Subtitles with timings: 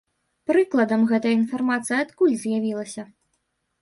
[0.51, 3.03] Прыкладам, гэтая інфармацыя адкуль з'явілася?